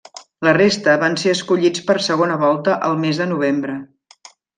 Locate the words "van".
1.03-1.17